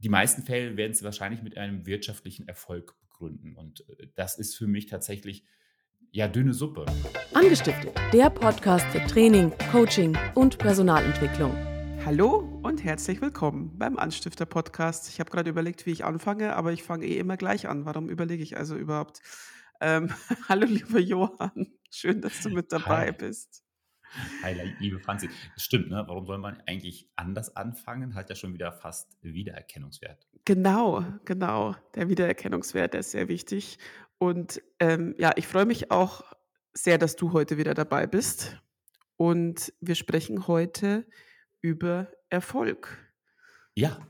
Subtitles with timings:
[0.00, 3.56] die meisten Fälle werden sie wahrscheinlich mit einem wirtschaftlichen Erfolg begründen.
[3.56, 5.44] Und äh, das ist für mich tatsächlich
[6.10, 6.86] ja dünne Suppe.
[7.34, 11.54] Angestiftet, der Podcast für Training, Coaching und Personalentwicklung.
[12.04, 15.08] Hallo und herzlich willkommen beim Anstifter Podcast.
[15.08, 17.84] Ich habe gerade überlegt, wie ich anfange, aber ich fange eh immer gleich an.
[17.84, 19.20] Warum überlege ich also überhaupt?
[19.80, 20.10] Ähm,
[20.48, 21.72] hallo, lieber Johann.
[21.90, 23.12] Schön, dass du mit dabei Hi.
[23.12, 23.65] bist.
[24.42, 25.28] Hi, liebe Franzi.
[25.54, 26.04] Das stimmt, ne?
[26.06, 28.14] Warum soll man eigentlich anders anfangen?
[28.14, 30.26] Hat ja schon wieder fast Wiedererkennungswert.
[30.44, 31.74] Genau, genau.
[31.94, 33.78] Der Wiedererkennungswert, der ist sehr wichtig.
[34.18, 36.24] Und ähm, ja, ich freue mich auch
[36.72, 38.60] sehr, dass du heute wieder dabei bist.
[39.16, 41.06] Und wir sprechen heute
[41.60, 42.98] über Erfolg.
[43.74, 44.06] Ja,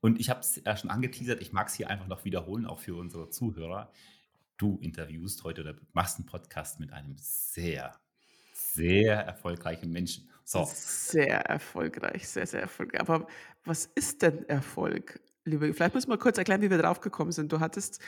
[0.00, 2.78] und ich habe es ja schon angeteasert, ich mag es hier einfach noch wiederholen, auch
[2.78, 3.92] für unsere Zuhörer.
[4.56, 7.99] Du interviewst heute oder machst einen Podcast mit einem sehr
[8.74, 10.30] sehr erfolgreichen Menschen.
[10.44, 10.68] So.
[10.72, 13.00] Sehr erfolgreich, sehr, sehr erfolgreich.
[13.00, 13.26] Aber
[13.64, 15.72] was ist denn Erfolg, liebe?
[15.72, 17.52] Vielleicht müssen wir kurz erklären, wie wir drauf gekommen sind.
[17.52, 18.00] Du hattest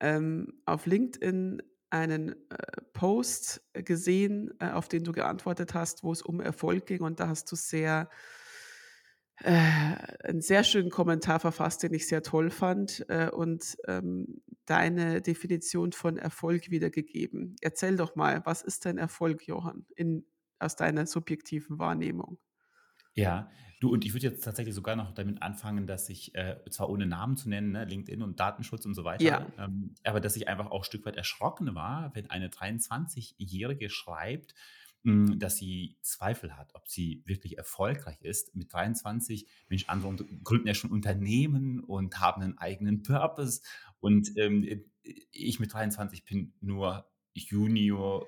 [0.00, 2.56] ähm, auf LinkedIn einen äh,
[2.92, 7.28] Post gesehen, äh, auf den du geantwortet hast, wo es um Erfolg ging und da
[7.28, 8.08] hast du sehr
[9.44, 15.22] äh, einen sehr schönen Kommentar verfasst, den ich sehr toll fand äh, und ähm, deine
[15.22, 17.56] Definition von Erfolg wiedergegeben.
[17.60, 20.24] Erzähl doch mal, was ist denn Erfolg, Johann, in,
[20.58, 22.38] aus deiner subjektiven Wahrnehmung?
[23.14, 23.50] Ja,
[23.80, 27.06] du, und ich würde jetzt tatsächlich sogar noch damit anfangen, dass ich, äh, zwar ohne
[27.06, 29.46] Namen zu nennen, ne, LinkedIn und Datenschutz und so weiter, ja.
[29.58, 34.54] ähm, aber dass ich einfach auch ein Stück weit erschrocken war, wenn eine 23-Jährige schreibt,
[35.38, 38.54] dass sie Zweifel hat, ob sie wirklich erfolgreich ist.
[38.54, 43.60] Mit 23, Mensch, andere gründen ja schon Unternehmen und haben einen eigenen Purpose.
[44.00, 44.84] Und ähm,
[45.32, 48.26] ich mit 23 bin nur Junior,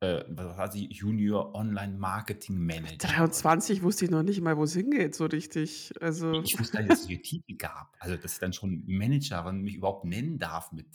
[0.00, 0.74] äh, was?
[0.74, 3.08] Junior Online Marketing Manager.
[3.08, 5.92] 23 wusste ich noch nicht mal, wo es hingeht, so richtig.
[6.00, 6.40] Also.
[6.42, 7.96] Ich wusste gar nicht, dass es hier Titel gab.
[7.98, 10.86] Also, dass ich dann schon Managerin mich überhaupt nennen darf mit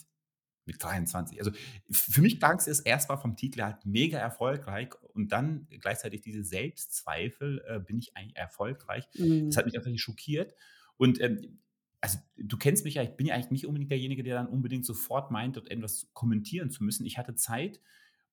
[0.72, 1.40] mit 23.
[1.40, 1.52] Also
[1.90, 7.64] für mich klang es erstmal vom Titel halt mega erfolgreich und dann gleichzeitig diese Selbstzweifel,
[7.68, 9.08] äh, bin ich eigentlich erfolgreich.
[9.18, 9.48] Mhm.
[9.48, 10.54] Das hat mich einfach schockiert.
[10.98, 11.60] Und ähm,
[12.00, 14.86] also du kennst mich ja, ich bin ja eigentlich nicht unbedingt derjenige, der dann unbedingt
[14.86, 17.06] sofort meint, dort etwas kommentieren zu müssen.
[17.06, 17.80] Ich hatte Zeit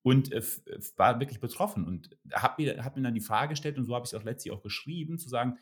[0.03, 0.43] und äh,
[0.97, 4.05] war wirklich betroffen und habe mir, hab mir dann die Frage gestellt und so habe
[4.05, 5.59] ich es auch letztlich auch geschrieben, zu sagen,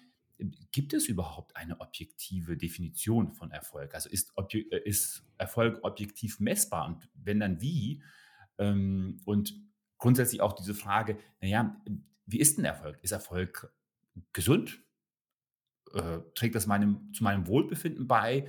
[0.70, 3.94] Gibt es überhaupt eine objektive Definition von Erfolg?
[3.94, 8.02] Also ist, äh, ist Erfolg objektiv messbar und wenn dann wie?
[8.58, 9.54] Ähm, und
[9.98, 11.82] grundsätzlich auch diese Frage, naja,
[12.26, 12.98] wie ist denn Erfolg?
[13.02, 13.72] Ist Erfolg
[14.32, 14.82] gesund?
[15.92, 18.48] Äh, trägt das meinem, zu meinem Wohlbefinden bei?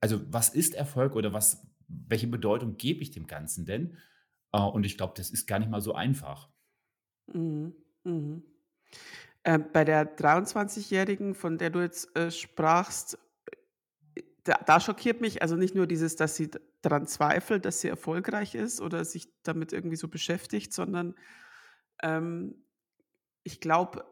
[0.00, 3.98] Also was ist Erfolg oder was, welche Bedeutung gebe ich dem Ganzen denn?
[4.52, 6.50] Äh, und ich glaube, das ist gar nicht mal so einfach.
[7.32, 7.74] Mhm.
[8.04, 8.44] Mhm.
[9.42, 13.18] Äh, bei der 23-Jährigen, von der du jetzt äh, sprachst,
[14.44, 16.50] da, da, schockiert mich also nicht nur dieses, dass sie
[16.82, 21.14] daran zweifelt, dass sie erfolgreich ist oder sich damit irgendwie so beschäftigt, sondern
[22.02, 22.64] ähm,
[23.42, 24.04] ich glaube,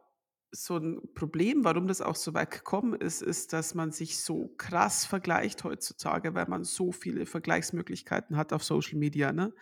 [0.51, 4.49] so ein Problem, warum das auch so weit gekommen ist, ist, dass man sich so
[4.57, 9.33] krass vergleicht heutzutage, weil man so viele Vergleichsmöglichkeiten hat auf Social Media.
[9.33, 9.53] Ne?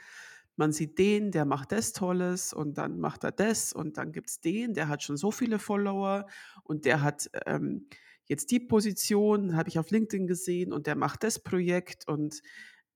[0.56, 4.30] Man sieht den, der macht das Tolles und dann macht er das und dann gibt
[4.30, 6.26] es den, der hat schon so viele Follower
[6.64, 7.88] und der hat ähm,
[8.24, 12.42] jetzt die Position, habe ich auf LinkedIn gesehen und der macht das Projekt und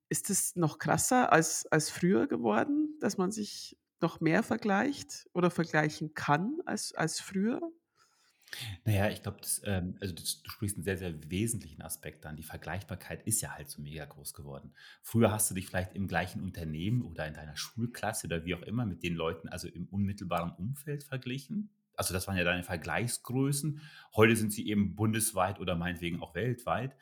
[0.08, 5.50] ist es noch krasser als, als früher geworden, dass man sich noch mehr vergleicht oder
[5.50, 7.60] vergleichen kann als, als früher?
[8.84, 12.36] Naja, ich glaube, ähm, also du sprichst einen sehr, sehr wesentlichen Aspekt an.
[12.36, 14.72] Die Vergleichbarkeit ist ja halt so mega groß geworden.
[15.02, 18.62] Früher hast du dich vielleicht im gleichen Unternehmen oder in deiner Schulklasse oder wie auch
[18.62, 21.70] immer mit den Leuten, also im unmittelbaren Umfeld verglichen.
[21.94, 23.80] Also das waren ja deine Vergleichsgrößen.
[24.16, 26.96] Heute sind sie eben bundesweit oder meinetwegen auch weltweit.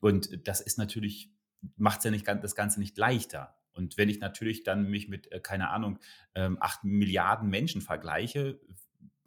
[0.00, 1.32] Und das ist natürlich,
[1.76, 3.56] macht es ja nicht, das Ganze nicht leichter.
[3.72, 5.98] Und wenn ich natürlich dann mich mit, äh, keine Ahnung,
[6.34, 8.60] ähm, acht Milliarden Menschen vergleiche,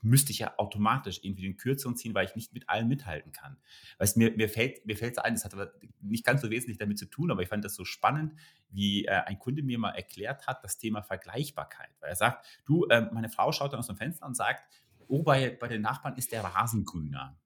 [0.02, 3.58] müsste ich ja automatisch irgendwie den Kürzeren ziehen, weil ich nicht mit allen mithalten kann.
[3.98, 7.00] Weißt, mir, mir fällt mir fällt ein, das hat aber nicht ganz so wesentlich damit
[7.00, 8.34] zu tun, aber ich fand das so spannend,
[8.70, 11.90] wie äh, ein Kunde mir mal erklärt hat, das Thema Vergleichbarkeit.
[12.00, 14.64] Weil er sagt, du, äh, meine Frau schaut dann aus dem Fenster und sagt,
[15.08, 17.40] oh, bei, bei den Nachbarn ist der Rasen grüner.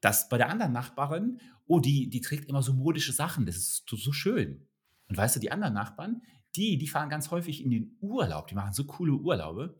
[0.00, 3.88] Das bei der anderen Nachbarin, oh, die, die trägt immer so modische Sachen, das ist
[3.88, 4.68] so, so schön.
[5.08, 6.22] Und weißt du, die anderen Nachbarn,
[6.56, 9.76] die, die fahren ganz häufig in den Urlaub, die machen so coole Urlaube.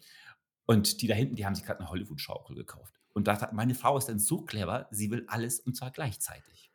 [0.66, 2.94] Und die da hinten, die haben sich gerade eine Hollywood-Schaukel gekauft.
[3.12, 6.70] Und da hat meine Frau ist dann so clever, sie will alles und zwar gleichzeitig.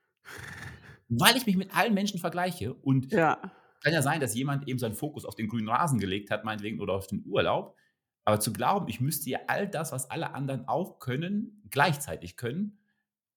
[1.09, 3.35] Weil ich mich mit allen Menschen vergleiche und ja.
[3.83, 6.79] kann ja sein, dass jemand eben seinen Fokus auf den grünen Rasen gelegt hat, meinetwegen,
[6.79, 7.75] oder auf den Urlaub.
[8.23, 12.79] Aber zu glauben, ich müsste ja all das, was alle anderen auch können, gleichzeitig können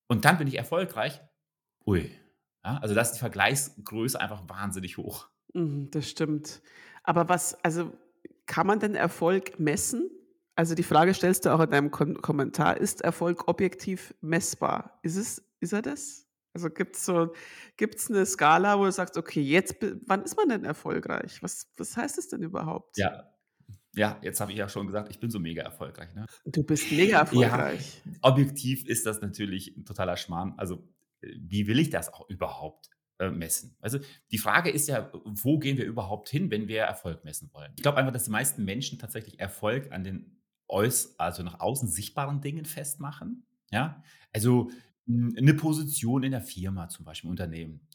[0.07, 1.21] und dann bin ich erfolgreich,
[1.87, 2.11] Ui.
[2.65, 5.29] Ja, also da ist die Vergleichsgröße einfach wahnsinnig hoch.
[5.53, 6.63] Mhm, das stimmt.
[7.03, 7.93] Aber was also,
[8.47, 10.11] kann man denn Erfolg messen?
[10.59, 15.17] Also, die Frage stellst du auch in deinem Kon Kommentar: „Ist Erfolg objektiv messbar?“ Ist
[15.17, 16.27] es ist er das?
[16.53, 17.33] Also, gibt's so
[17.77, 21.97] gibt's 'ne Skala, wo du sagst: „Okay, jetzt wann ist man denn erfolgreich?“ Was was
[21.97, 22.97] heißt das denn überhaupt?
[22.97, 23.31] Ja.
[23.95, 26.27] Ja, jetzt habe ich ja schon gesagt, ich bin so mega erfolgreich, ne?
[26.47, 28.03] Du bist mega Ja, erfolgreich.
[28.23, 30.55] objektiv ist das natürlich 'n totaler Schmarrn.
[30.59, 30.89] Also,
[31.23, 33.77] wie will ich das auch überhaupt, äh, messen?
[33.81, 33.99] Also,
[34.33, 37.73] die Frage ist ja, wo gehen wir überhaupt hin, wenn wir Erfolg messen wollen?
[37.77, 41.89] Ich glaube einfach, dass die meisten Menschen tatsächlich Erfolg an den äuß also nach außen
[41.89, 44.03] sichtbaren Dingen festmachen, ja?
[44.33, 44.71] Also,
[45.07, 47.89] hm, 'ne Position in der Firma zum Beispiel, im Unternehmen.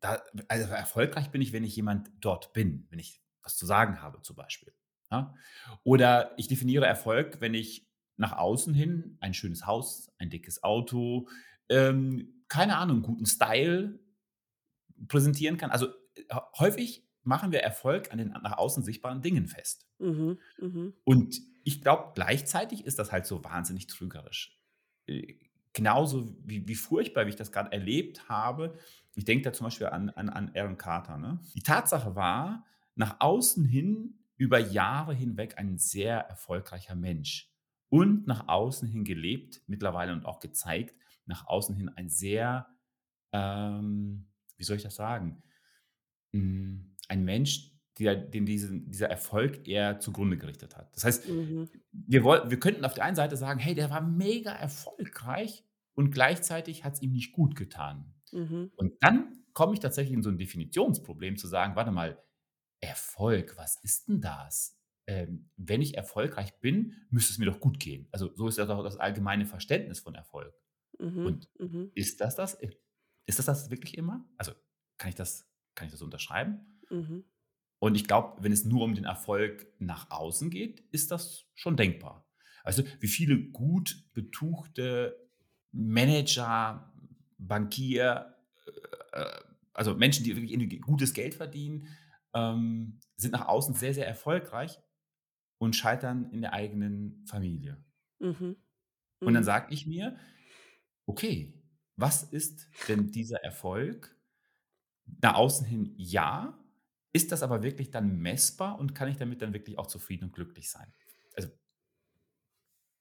[0.00, 4.02] Da also, erfolgreich bin ich, wenn ich jemand dort bin, wenn ich was zu sagen
[4.02, 4.72] habe zum Beispiel,
[5.12, 5.34] ja?
[5.84, 7.88] Oder ich definiere Erfolg, wenn ich
[8.18, 11.28] nach außen hin ein schönes Haus, ein dickes Auto,
[11.70, 14.00] ähm, keine Ahnung, guten Style
[15.08, 15.70] präsentieren kann.
[15.70, 16.24] Also, äh,
[16.58, 19.86] häufig machen wir Erfolg an den nach außen sichtbaren Dingen fest.
[19.98, 20.94] Mhm, mhm.
[21.04, 24.58] Und ich glaube, gleichzeitig ist das halt so wahnsinnig trügerisch.
[25.06, 25.34] Äh,
[25.74, 28.78] genauso wie wie furchtbar, wie ich das grad erlebt habe.
[29.14, 31.40] Ich denke da zum Beispiel an an an Aaron Carter, ne?
[31.54, 32.64] Die Tatsache war,
[32.94, 37.52] nach außen hin über Jahre hinweg ein sehr erfolgreicher Mensch
[37.90, 40.94] und nach außen hin gelebt mittlerweile und auch gezeigt,
[41.26, 42.68] nach außen hin ein sehr,
[43.32, 45.42] ähm, wie soll ich das sagen?
[46.32, 50.94] Hm, ein Mensch, der den diesen dieser Erfolg eher zugrunde gerichtet hat.
[50.96, 51.68] Das heißt, Mhm.
[51.92, 55.64] wir woll wir könnten auf der einen Seite sagen: „Hey, der war mega erfolgreich
[55.94, 58.70] und gleichzeitig hat's ihm nicht gut getan.“ Mhm.
[58.76, 62.22] Und dann komme ich tatsächlich in so 'n Definitionsproblem zu sagen: „Warte mal,
[62.80, 64.78] Erfolg, was ist 'n das?
[65.08, 68.66] Ähm, wenn ich erfolgreich bin, müsste es mir doch gut gehen.“ Also, so ist ja
[68.66, 70.54] doch das allgemeine Verständnis von Erfolg.
[71.00, 71.92] Mhm, Und mhm.
[71.94, 72.54] ist das das?
[72.56, 72.70] Äh,
[73.26, 74.28] ist das das wirklich immer?
[74.38, 74.52] Also,
[74.98, 76.77] kann ich das kann ich das unterschreiben?
[76.90, 77.20] Mhm.
[77.80, 81.76] Und ich glaube, wenn es nur um den Erfolg nach außen geht, ist das schon
[81.76, 82.26] denkbar.
[82.64, 85.28] Also, wie viele gut betuchte
[85.70, 86.92] Manager,
[87.38, 88.34] Bankier,
[89.12, 89.40] äh, äh,
[89.74, 91.86] also Menschen, die wirklich gutes Geld verdienen,
[92.34, 94.80] ähm, sind nach außen sehr, sehr erfolgreich
[95.58, 97.84] und scheitern in der eigenen Familie.
[98.20, 98.56] Mhm,
[99.24, 99.44] Und dann mhm.
[99.44, 100.16] sage ich mir:
[101.06, 101.62] „Okay,
[101.96, 104.16] was ist denn dieser Erfolg?“
[105.22, 106.58] Nach außen hin ja.
[107.14, 110.32] Ist das aber wirklich dann messbar und kann ich damit dann wirklich auch zufrieden und
[110.34, 110.92] glücklich sein?
[111.34, 111.48] Also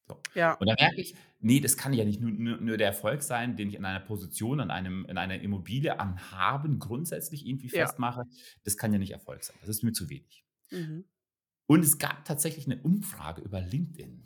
[0.07, 0.21] so.
[0.35, 0.59] Ja.
[0.59, 3.55] Und dann merke ich, ne, das kann ja nicht nu nur nur der Erfolg sein,
[3.57, 7.91] den ich in einer Position, an einem in einer Immobilie, an Haben grundsätzlich irgendwie Ja.
[7.91, 8.23] festmache.
[8.63, 9.57] Das kann ja nicht Erfolg sein.
[9.59, 10.41] Das ist mir zu wenig.
[10.71, 11.07] Mhm.
[11.69, 14.23] Und es gab tatsächlich 'ne Umfrage über LinkedIn.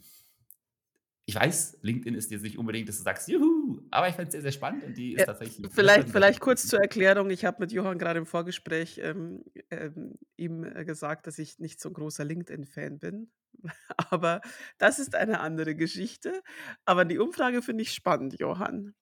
[1.31, 4.42] Ich weiß, LinkedIn ist jetzt nicht unbedingt, dass du sagst: „Juhu!“ Aber ich fand's sehr,
[4.42, 7.30] sehr spannend und die ist Ja, tatsächlich vielleicht vielleicht kurz zur Erklärung.
[7.30, 11.81] Ich habe mit Johann grade im Vorgespräch, ähm, ähm, ihm, äh, gesagt, dass ich nicht
[11.81, 13.31] so 'n großer LinkedIn-Fan bin.
[14.12, 14.42] Aber
[14.78, 16.42] das ist eine andere Geschichte.
[16.86, 18.95] Aber die Umfrage finde ich spannend, Johann.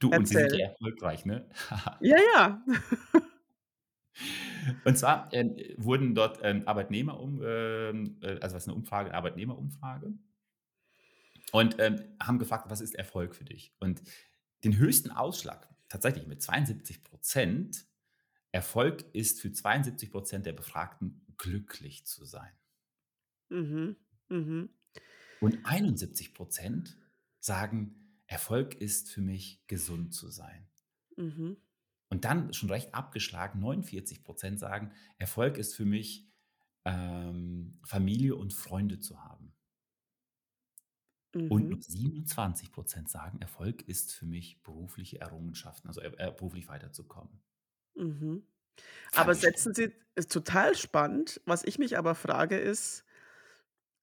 [0.00, 0.58] Du, und sie sind Erzähl.
[0.58, 1.46] ja erfolgreich, ne?
[2.00, 2.62] Ja, ja.
[4.84, 10.14] Und zwar, ähm, wurden dort, ähm, Arbeitnehmer um ähm, äh, also was 'ne Umfrage Arbeitnehmerumfrage
[11.52, 14.02] und, ähm, haben gefragt: „Was ist Erfolg für dich?“ Und
[14.64, 17.86] den höchsten Ausschlag, tatsächlich mit 72 %,
[18.52, 22.52] Erfolg ist für 72 % der Befragten, glücklich zu sein.
[23.50, 23.96] Mhm,
[24.30, 24.70] mhm.
[25.42, 26.98] Und 71 %
[27.40, 30.70] sagen: „Erfolg ist für mich, gesund zu sein.“
[31.18, 31.60] Mhm.
[32.12, 36.28] Und dann schon recht abgeschlagen, 49 % sagen: „Erfolg ist für mich,
[36.84, 39.29] ähm, Familie und Freunde zu haben.“
[41.48, 41.82] Und nur Mhm.
[41.82, 47.40] 27 % sagen: „Erfolg ist für mich berufliche Errungenschaften, also, äh, äh, beruflich weiterzukommen.“
[47.96, 48.44] Mhm.
[49.14, 49.74] Aber setzen.
[49.74, 51.40] Sie ist total spannend.
[51.46, 53.02] Was ich mich aber frage, ist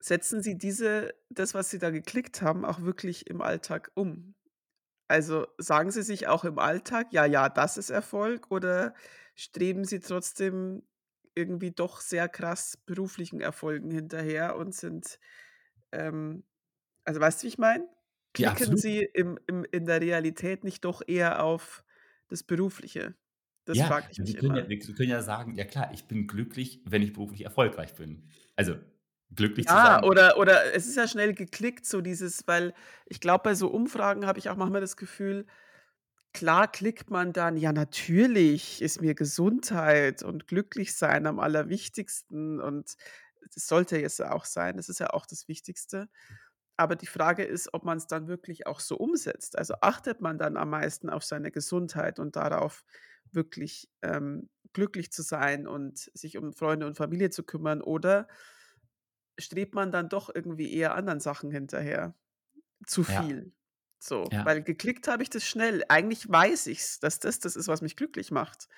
[0.01, 4.35] setzen Sie diese das, was Sie da geklickt haben, auch wirklich im Alltag um?
[5.09, 8.95] Also, sagen Sie sich auch im Alltag: „Ja, ja, das ist Erfolg“, oder
[9.35, 10.83] streben Sie trotzdem
[11.35, 15.19] irgendwie doch sehr krass beruflichen Erfolgen hinterher und sind,
[15.93, 16.43] ähm
[17.07, 17.87] also, weißt du, wie ich meine?
[18.37, 18.77] Ja, Klicken absolut.
[18.77, 21.83] Sie im im in der Realität nicht doch eher auf
[22.29, 23.15] das Berufliche?
[23.65, 26.05] Das Ja, frage ich wir mich können ja wir können ja sagen: „Ja klar, ich
[26.05, 28.75] bin glücklich, wenn ich beruflich erfolgreich bin.“ Also,
[29.31, 32.73] glücklich zu Ja, sein oder oder es ist ja schnell geklickt, so dieses weil
[33.05, 35.45] ich glaube, bei so Umfragen habe ich auch manchmal das Gefühl,
[36.33, 42.95] klar klickt man dann: „Ja, natürlich ist mir Gesundheit und Glücklichsein am allerwichtigsten.“ Und
[43.53, 44.77] das sollte es ja auch sein.
[44.77, 46.09] Das ist ja auch das Wichtigste.
[46.77, 49.57] Aber die Frage ist, ob man's dann wirklich auch so umsetzt.
[49.57, 52.83] Also, achtet man dann am meisten auf seine Gesundheit und darauf,
[53.31, 58.27] wirklich, ähm, glücklich zu sein und sich um Freunde und Familie zu kümmern oder
[59.39, 62.15] strebt man dann doch irgendwie eher anderen Sachen hinterher?
[62.87, 63.27] Zu Ja.
[63.27, 63.53] viel.
[63.99, 64.45] So, Ja.
[64.45, 65.83] weil geklickt habe ich das schnell.
[65.89, 68.69] Eigentlich weiß ich's, dass das das ist, was mich glücklich macht.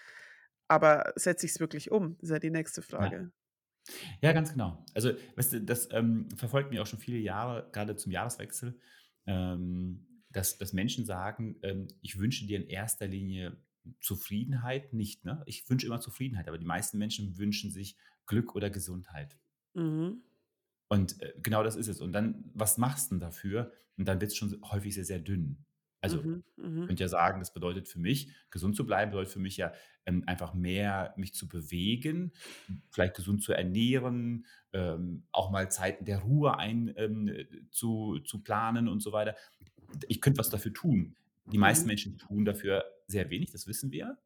[0.70, 2.18] Aber setze ich's wirklich um?
[2.22, 3.12] Ist ja die nächste Ja.
[3.12, 3.32] Frage.
[4.22, 4.86] Ja, ganz genau.
[4.94, 8.80] Also, weißt du, das, ähm, verfolgt mich auch schon viele Jahre, grade zum Jahreswechsel,
[9.26, 13.58] ähm, dass dass Menschen sagen, ähm: „Ich wünsche dir in erster Linie
[14.02, 15.44] Zufriedenheit“, nicht, ne?
[15.46, 19.40] Ich wünsche immer Zufriedenheit, aber die meisten Menschen wünschen sich Glück oder Gesundheit.
[19.76, 20.22] Mhm.
[20.92, 22.02] Und, äh, genau das ist es.
[22.02, 23.72] Und dann, was machst 'n dafür?
[23.98, 25.66] Und dann wird's schon häufig sehr, sehr dünn.
[26.02, 26.88] Also, Mhm, mhm.
[26.88, 29.74] könnte ja sagen, das bedeutet für mich gesund zu bleiben bedeutet für mich ja,
[30.06, 32.34] ähm, einfach mehr mich zu bewegen,
[32.90, 38.42] vielleicht gesund zu ernähren, ähm, auch mal Zeiten der Ruhe ein ähm, äh, zu zu
[38.44, 39.36] planen und so weiter.
[40.08, 41.16] Ich könnte was dafür tun.
[41.52, 41.88] Die meisten Mhm.
[41.88, 44.20] Menschen tun dafür sehr wenig, das wissen wir,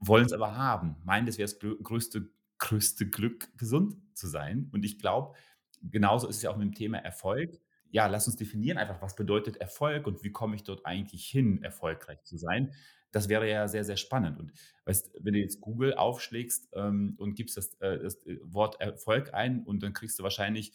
[0.00, 4.70] wollen's aber haben, meinen, das wäre das grö größte größte Glück, gesund zu sein.
[4.72, 5.36] Und ich glaube,
[5.82, 7.60] genauso ist es ja auch mit dem Thema Erfolg.
[7.90, 11.62] Ja, lass uns definieren einfach, was bedeutet Erfolg und wie komme ich dort eigentlich hin,
[11.62, 12.72] erfolgreich zu sein?
[13.12, 14.38] Das wäre ja sehr, sehr spannend.
[14.38, 14.52] Und
[14.84, 19.32] weißt, wenn du jetzt Google aufschlägst, ähm, und gibst das, äh das, äh, Wort Erfolg
[19.34, 20.72] ein und dann kriegst du wahrscheinlich,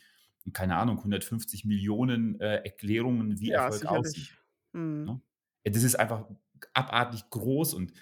[0.53, 4.37] keine Ahnung, 150.000.000, äh, Erklärungen, wie Ja, Erfolg aussieht.
[4.73, 5.09] Mhm.
[5.09, 5.21] ne?
[5.63, 6.27] Das ist einfach
[6.73, 7.93] abartig groß und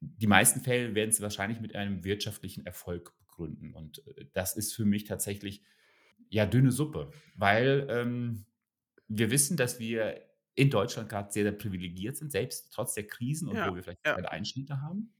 [0.00, 3.74] die meisten Fälle werden's wahrscheinlich mit einem wirtschaftlichen Erfolg begründen.
[3.74, 5.62] Und, äh, das ist für mich tatsächlich,
[6.30, 8.46] ja, dünne Suppe, weil, ähm,
[9.08, 10.22] wir wissen, dass wir
[10.54, 13.82] in Deutschland grad sehr, sehr privilegiert sind, selbst trotz der Krisen und Ja, wo wir
[13.82, 14.16] vielleicht ja.
[14.16, 15.12] Einschnitte haben.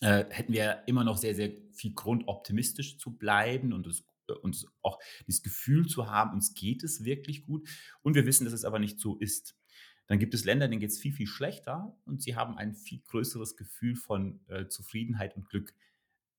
[0.00, 4.32] Äh, hätten wir immer noch sehr, sehr viel Grund, optimistisch zu bleiben und es äh,
[4.32, 7.68] und auch dieses Gefühl zu haben, uns geht es wirklich gut.
[8.02, 9.56] Und wir wissen, dass es aber nicht so ist.
[10.06, 13.56] Dann gibt es Länder, denen geht's viel, viel schlechter und sie haben ein viel größeres
[13.56, 15.74] Gefühl von, äh, Zufriedenheit und Glück.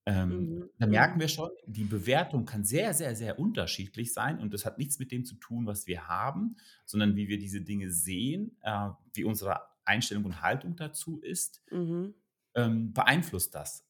[0.05, 1.21] Ähm, Mhm, da merken mhm.
[1.21, 5.11] wir schon, die Bewertung kann sehr, sehr, sehr unterschiedlich sein und das hat nichts mit
[5.11, 9.61] dem zu tun, was wir haben, sondern wie wir diese Dinge sehen, äh, wie unsere
[9.85, 12.15] Einstellung und Haltung dazu ist, Mhm.
[12.55, 13.87] ähm, beeinflusst das.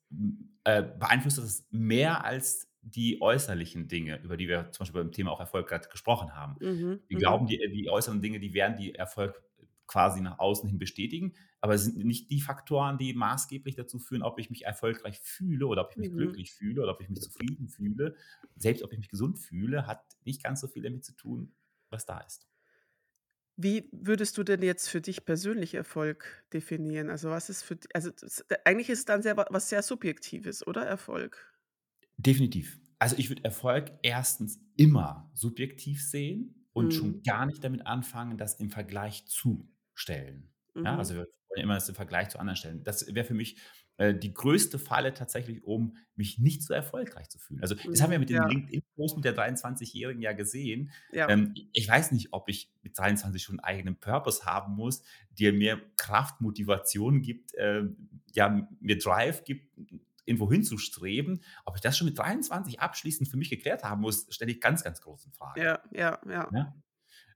[0.63, 5.31] Äh, beeinflusst das mehr als die äußerlichen Dinge, über die wir zum Beispiel beim Thema
[5.31, 6.55] auch Erfolg grad gesprochen haben.
[6.59, 7.19] Mhm, Wir mhm.
[7.19, 9.41] glauben, die die äußeren Dinge, die werden die Erfolg
[9.91, 14.23] quasi nach außen hin bestätigen, aber es sind nicht die Faktoren, die maßgeblich dazu führen,
[14.23, 16.41] ob ich mich erfolgreich fühle oder ob ich mich Mhm.
[16.51, 18.15] glücklich fühle oder ob ich mich zufrieden fühle.
[18.55, 21.53] Selbst ob ich mich gesund fühle, hat nicht ganz so viel damit zu tun,
[21.89, 22.43] was da ist.
[23.57, 27.09] Wie würdest du denn jetzt für dich persönlich Erfolg definieren?
[27.09, 28.09] Also, was ist für also,
[28.65, 31.51] eigentlich ist es dann sehr wa was sehr Subjektives, oder, Erfolg?
[32.19, 32.79] Definitiv.
[32.99, 34.59] Also, ich würde Erfolg 1.
[34.77, 36.93] immer subjektiv sehen und Mhm.
[36.93, 40.51] schon gar nicht damit anfangen, das im Vergleich zu stellen.
[40.83, 40.97] Ja, Mhm.
[40.97, 41.19] also, wir
[41.49, 42.83] wollen immer das im Vergleich zu anderen stellen.
[42.83, 43.57] Das wäre für mich,
[43.97, 47.61] äh, die größte Falle tatsächlich, um mich nicht so erfolgreich zu fühlen.
[47.61, 48.47] Also, das haben wir Mhm, mit dem ja.
[48.47, 50.91] LinkedIn-Post mit der 23-Jährigen ja gesehen.
[51.09, 51.27] Ja.
[51.27, 55.03] Ähm, ich weiß nicht, ob ich mit 23 schon 'n eigenen Purpose haben muss,
[55.39, 59.71] der mir Kraft, Motivation gibt, ähm, ja, mir Drive gibt,
[60.25, 61.43] irgendwo hinzustreben.
[61.65, 64.83] Ob ich das schon mit 23 abschließend für mich geklärt haben muss, stelle ich ganz,
[64.83, 65.63] ganz groß infrage.
[65.63, 66.51] Ja, ja, ja.
[66.51, 66.75] Ja?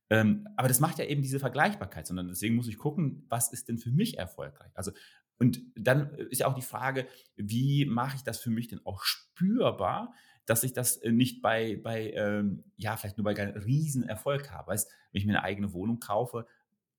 [0.09, 3.67] Ähm, aber das macht ja eben diese Vergleichbarkeit, sondern deswegen muss ich gucken, was ist
[3.69, 4.71] denn für mich erfolgreich?
[4.75, 4.91] Also
[5.39, 9.01] und dann ist ja auch die Frage, wie mache ich das für mich denn auch
[9.03, 10.13] spürbar,
[10.45, 14.71] dass ich das, äh, nicht bei bei, ähm ja, vielleicht nur bei kein Riesenerfolg habe.
[14.71, 16.47] Weißt, wenn ich mir 'ne eigene Wohnung kaufe,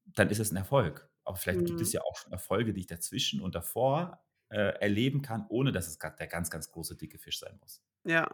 [0.07, 1.11] dann ist es 'n Erfolg.
[1.25, 1.95] Aber vielleicht gibt es Mhm.
[1.95, 5.99] ja auch schon Erfolge, die ich dazwischen und davor, äh, erleben kann, ohne dass es
[5.99, 7.79] der ganz, ganz große, dicke Fisch sein muss.
[8.05, 8.27] Ja.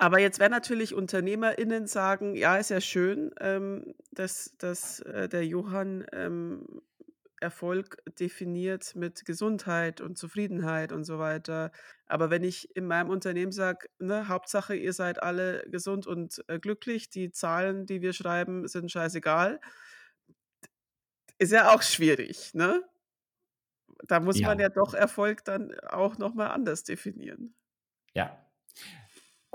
[0.00, 5.46] Aber jetzt werden natürlich UnternehmerInnen sagen: „Ja, ist ja schön, ähm, dass dass, äh, der
[5.46, 6.82] Johann, ähm,
[7.40, 11.70] Erfolg definiert mit Gesundheit und Zufriedenheit und so weiter.
[12.06, 16.58] Aber wenn ich in meinem Unternehmen sage, ne: ‚Hauptsache, ihr seid alle gesund und, äh,
[16.58, 19.60] glücklich, die Zahlen, die wir schreiben, sind scheißegal.‘“
[21.40, 22.82] Ist ja auch schwierig, ne?
[24.08, 24.60] Da muss man Ja.
[24.60, 27.54] ja doch Erfolg dann auch noch mal anders definieren.
[28.14, 28.46] Ja.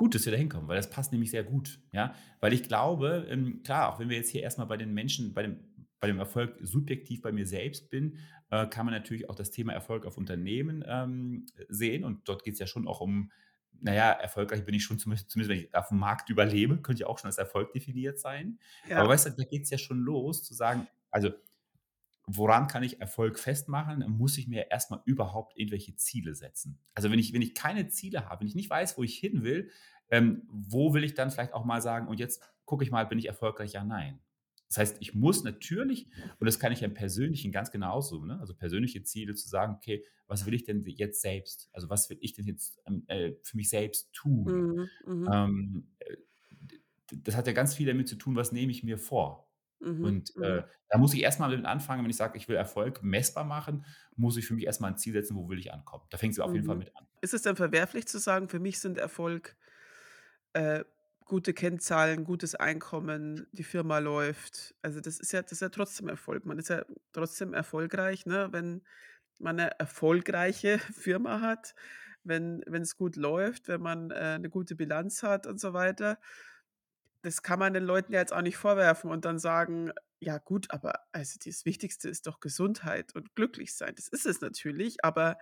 [0.02, 2.16] Gut, dass wir da hinkommen, weil das passt nämlich sehr gut, ja?
[2.40, 5.32] Weil ich glaube, ähm, klar, auch wenn wir jetzt hier erst mal bei den Menschen
[5.36, 5.60] bei dem
[6.00, 8.18] bei dem Erfolg subjektiv bei mir selbst bin,
[8.50, 12.58] äh, kann man natürlich auch das Thema Erfolg auf Unternehmen, ähm, sehen und dort geht's
[12.58, 13.32] ja schon auch um
[13.80, 17.08] na ja, erfolgreich bin ich schon zumindest zumindest wenn ich auf'm Markt überlebe, könnte ja
[17.08, 18.58] auch schon als Erfolg definiert sein.
[18.96, 19.10] Aber Ja.
[19.10, 21.30] weißt du, da geht's ja schon los zu sagen, also,
[22.28, 24.06] woran kann ich Erfolg festmachen?
[24.10, 26.80] Muss ich mir erst mal überhaupt irgendwelche Ziele setzen.
[26.94, 29.44] Also, wenn ich wenn ich keine Ziele habe, wenn ich nicht weiß, wo ich hin
[29.44, 29.70] will,
[30.10, 33.20] ähm, wo will ich dann vielleicht auch mal sagen: „Und jetzt gucke ich mal, bin
[33.20, 33.74] ich erfolgreich?
[33.74, 34.20] Ja, nein.“
[34.68, 36.08] Das heißt, ich muss natürlich
[36.40, 38.40] und das kann ich ja im Persönlichen ganz genauso, ne?
[38.40, 41.70] Also, persönliche Ziele zu sagen: „Okay, was will ich denn jetzt selbst?
[41.74, 45.96] Also, was will ich denn jetzt, ähm, äh, für mich selbst tun?“ Mhm, mhm, Ähm,
[46.00, 46.18] äh,
[47.14, 49.51] das hat ja ganz viel damit zu tun, was nehme ich mir vor?
[49.82, 52.48] Mhm, Und, mhm, äh, da muss ich erst mal damit anfangen, wenn ich sage, ich
[52.50, 53.86] will Erfolg messbar machen,
[54.16, 56.06] muss ich für mich erst mal 'n Ziel setzen, wo will ich ankommen?
[56.10, 56.80] Da fängt's ja auf jeden Fall mhm.
[56.80, 57.08] mit an.
[57.22, 59.56] Ist es dann verwerflich zu sagen: „Für mich sind Erfolg,
[60.54, 60.84] äh,
[61.26, 66.10] gute Kennzahlen, gutes Einkommen, die Firma läuft?“ Also, das ist ja das ist ja trotzdem
[66.10, 66.46] Erfolg.
[66.46, 68.84] Man ist ja trotzdem erfolgreich, ne, wenn
[69.40, 71.76] man 'ne erfolgreiche Firma hat,
[72.24, 76.20] wenn wenn's gut läuft, wenn man, äh, 'ne gute Bilanz hat und so weiter.
[77.24, 80.72] Das kann man den Leuten ja jetzt auch nicht vorwerfen und dann sagen: „Ja gut,
[80.72, 85.38] aber also das Wichtigste ist doch Gesundheit und glücklich sein.“ Das ist es natürlich, aber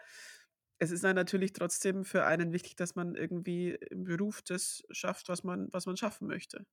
[0.79, 5.29] es ist dann natürlich trotzdem für einen wichtig, dass man irgendwie im Beruf das schafft,
[5.29, 6.65] was man was man schaffen möchte.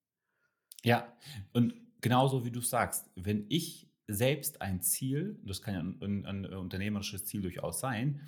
[0.85, 1.17] Ja,
[1.53, 6.25] und genauso wie du's sagst, wenn ich selbst ein Ziel, das kann ja 'n 'n
[6.27, 8.21] 'n äh, unternehmerisches Ziel durchaus sein,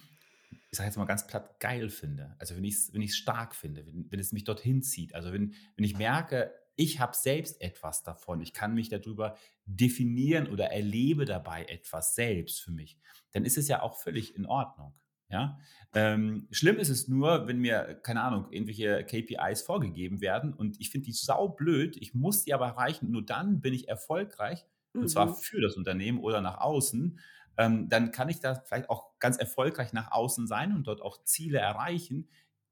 [0.70, 2.37] ich sage jetzt mal ganz platt, geil finde.
[2.38, 5.14] Also, wenn ich's wenn ich's stark finde, wenn wenn es mich dorthin zieht.
[5.14, 10.49] Also, wenn wenn ich merke, ich habe selbst etwas davon, ich kann mich dadrüber definieren
[10.49, 12.99] oder erlebe dabei etwas selbst für mich,
[13.32, 14.94] dann ist es ja auch völlig in Ordnung,
[15.28, 15.58] ja?
[15.94, 20.90] Ähm, schlimm ist es nur, wenn mir, keine Ahnung, irgendwelche KPIs vorgegeben werden und ich
[20.90, 24.66] finde die saublöd, ich muss die aber erreichen, nur dann bin ich erfolgreich,
[25.00, 27.20] und zwar Mhm, für das Unternehmen oder nach außen.
[27.56, 31.25] Ähm, dann kann ich da vielleicht auch ganz erfolgreich nach außen sein und dort auch
[31.25, 32.28] Ziele erreichen.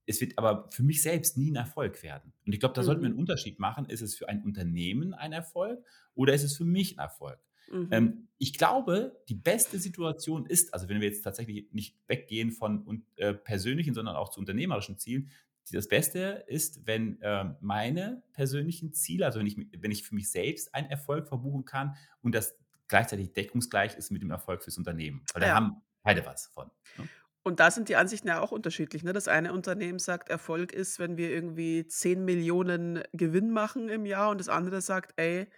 [0.06, 2.32] Es wird aber für mich selbst nie ein Erfolg werden.
[2.46, 3.86] Und ich glaube, da sollten wir mhm, einen Unterschied machen.
[3.86, 5.84] Ist es für ein Unternehmen ein Erfolg
[6.14, 7.38] oder ist es für mich ein Erfolg?
[7.70, 7.88] mhm.
[7.90, 13.04] Ähm, ich glaube, die beste Situation ist, also wenn wir jetzt tatsächlich nicht weggehen von
[13.16, 15.30] äh, persönlichen, sondern auch zu unternehmerischen Zielen,
[15.68, 20.14] die das Beste ist, wenn, ähm, meine persönlichen Ziele also wenn ich wenn ich für
[20.14, 22.56] mich selbst einen Erfolg verbuchen kann und das
[22.88, 25.54] gleichzeitig deckungsgleich ist mit dem Erfolg fürs Unternehmen, weil da Ja.
[25.54, 27.08] haben beide was von, ne?
[27.46, 29.12] Und da sind die Ansichten ja auch unterschiedlich, ne?
[29.12, 34.30] Das eine Unternehmen sagt, Erfolg ist, wenn wir irgendwie zehn Millionen Gewinn machen im Jahr
[34.30, 35.48] und das andere sagt: „Ey,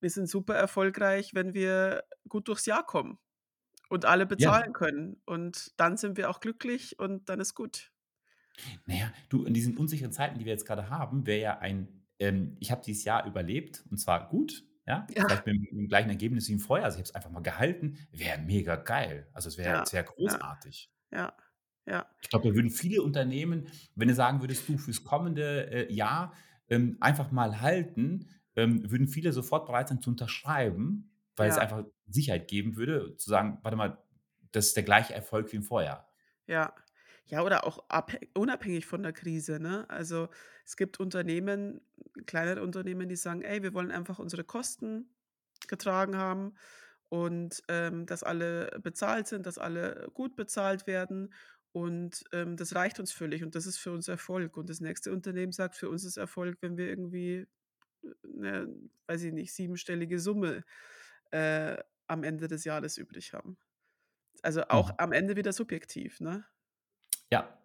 [0.00, 3.18] wir sind super erfolgreich, wenn wir gut durchs Jahr kommen
[3.90, 7.92] und alle Ja, bezahlen können und dann sind wir auch glücklich und dann ist gut.“
[8.86, 12.00] na ja, du, in diesen unsicheren Zeiten, die wir jetzt grade haben, wäre ja ein
[12.20, 16.10] ähm, ich habe dieses Jahr überlebt und zwar gut, ja, Ja, vielleicht mit dem gleichen
[16.10, 16.84] Ergebnis wie im Vorjahr.
[16.86, 19.28] Also, ich habe es einfach mal gehalten, wäre mega geil.
[19.32, 20.90] Also, es wäre ja, es wäre ja, großartig.
[21.14, 21.36] Ja,
[21.86, 25.92] ja, Ich glaube, da würden viele Unternehmen, wenn du sagen würdest: „Du, fürs kommende, äh,
[25.92, 26.34] Jahr,
[26.68, 31.58] ähm, einfach mal halten“, ähm, würden viele sofort bereit sein zu unterschreiben, weil es ja,
[31.58, 33.98] einfach Sicherheit geben würde, zu sagen: „Warte mal,
[34.52, 36.08] das ist der gleiche Erfolg wie im Vorjahr.“
[36.46, 36.74] ja.
[37.26, 39.88] Ja, oder auch abhä unabhängig von der Krise, ne?
[39.88, 40.28] Also,
[40.66, 41.80] es gibt Unternehmen
[42.26, 45.08] kleinere Unternehmen, die sagen: „Ey, wir wollen einfach unsere Kosten
[45.68, 46.54] getragen haben
[47.14, 51.32] und, ähm, dass alle bezahlt sind, dass alle gut bezahlt werden
[51.72, 55.12] und, ähm, das reicht uns völlig und das ist für uns Erfolg.“ Und das nächste
[55.12, 57.46] Unternehmen sagt: „Für uns ist Erfolg, wenn wir irgendwie,
[58.04, 58.68] äh, 'ne,
[59.08, 60.64] weiß ich nicht, siebenstellige Summe,
[61.32, 63.58] äh, am Ende des Jahres übrig haben.“
[64.42, 64.98] Also, auch Mhm.
[64.98, 66.46] am Ende wieder subjektiv, ne?
[67.32, 67.58] Ja,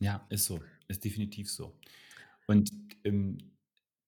[0.00, 1.78] ja, ist so, ist definitiv so.
[2.46, 2.70] Und,
[3.04, 3.38] ähm,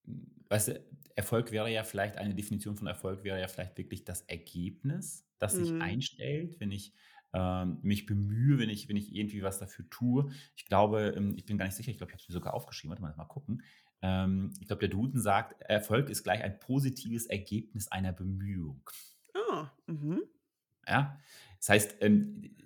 [0.06, 0.84] hm, weißt du,
[1.20, 5.56] Erfolg wäre ja vielleicht eine Definition von Erfolg wäre ja vielleicht wirklich das Ergebnis, das
[5.56, 5.80] sich Mhm.
[5.80, 6.94] einstellt, wenn ich,
[7.32, 10.30] ähm, mich bemühe, wenn ich wenn ich irgendwie was dafür tue.
[10.56, 12.54] Ich glaube, ähm, ich bin gar nicht sicher, ich glaube, ich habe es mir sogar
[12.54, 12.90] aufgeschrieben.
[12.90, 13.62] Warte mal, mal gucken.
[14.02, 18.90] Ähm, ich glaube, der Duden sagt, Erfolg ist gleich ein positives Ergebnis einer Bemühung.
[19.34, 20.30] Ah, mhm.
[20.86, 21.18] Ja?
[21.58, 22.56] Das heißt, ähm,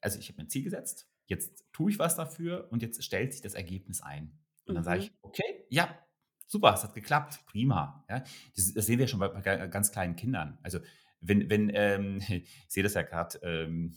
[0.00, 3.32] also ich habe mir 'n Ziel gesetzt, jetzt tue ich was dafür und jetzt stellt
[3.32, 4.38] sich das Ergebnis ein.
[4.66, 5.04] Und dann sage Mhm.
[5.04, 6.03] ich: „Okay, ja,
[6.46, 8.22] super, es hat geklappt, prima“, ja?
[8.56, 10.58] Das das sehen wir schon bei bei ga ganz kleinen Kindern.
[10.62, 10.80] Also,
[11.20, 13.96] wenn wenn, ähm ich sehe das ja grad, ähm,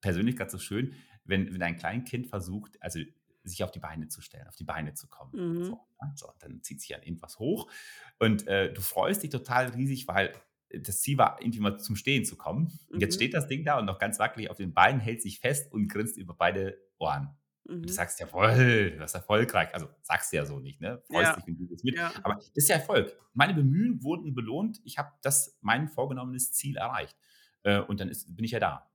[0.00, 3.00] persönlich grad so schön, wenn wenn ein Kleinkind versucht, also
[3.44, 5.32] sich auf die Beine zu stellen, auf die Beine zu kommen.
[5.32, 5.64] Mhm.
[5.64, 6.12] So, ne?
[6.16, 7.70] So, dann zieht sich ja irgendwas hoch
[8.18, 10.32] und, äh, du freust dich total riesig, weil
[10.70, 12.78] das Ziel war, irgendwie mal zum Stehen zu kommen.
[12.92, 13.16] Und jetzt Mhm.
[13.16, 15.88] steht das Ding da und noch ganz wackelig auf den Beinen, hält sich fest und
[15.88, 17.36] grinst über beide Ohren.
[17.82, 17.94] Und du Mhm.
[17.94, 21.02] sagst: „Jawoll, du warst erfolgreich.“ Also, sagst du ja so nicht, ne?
[21.10, 22.14] Freust Ja, dich, wenn du das mit ja.
[22.22, 23.18] aber das ist ja Erfolg.
[23.34, 24.80] Meine Bemühungen wurden belohnt.
[24.84, 27.16] Ich habe das mein vorgenommenes Ziel erreicht.
[27.64, 28.90] Äh, und dann ist bin ich ja da,